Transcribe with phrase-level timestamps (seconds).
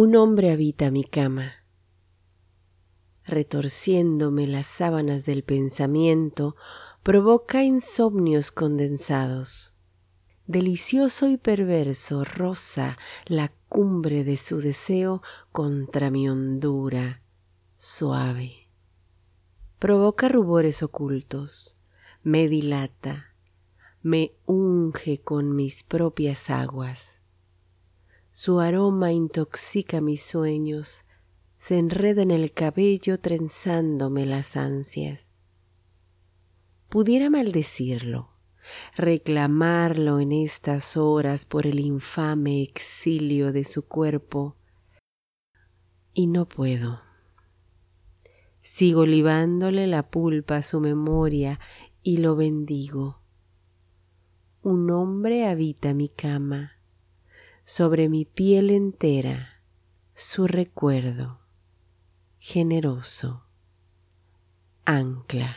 [0.00, 1.54] Un hombre habita mi cama,
[3.24, 6.54] retorciéndome las sábanas del pensamiento,
[7.02, 9.74] provoca insomnios condensados.
[10.46, 15.20] Delicioso y perverso roza la cumbre de su deseo
[15.50, 17.20] contra mi hondura
[17.74, 18.52] suave.
[19.80, 21.76] Provoca rubores ocultos,
[22.22, 23.34] me dilata,
[24.02, 27.20] me unge con mis propias aguas
[28.40, 31.04] su aroma intoxica mis sueños,
[31.56, 35.36] se enreda en el cabello trenzándome las ansias.
[36.88, 38.30] Pudiera maldecirlo,
[38.96, 44.54] reclamarlo en estas horas por el infame exilio de su cuerpo,
[46.14, 47.02] y no puedo.
[48.60, 51.58] Sigo libándole la pulpa a su memoria
[52.04, 53.20] y lo bendigo.
[54.62, 56.77] Un hombre habita mi cama
[57.68, 59.60] sobre mi piel entera
[60.14, 61.38] su recuerdo
[62.38, 63.44] generoso
[64.86, 65.54] ancla.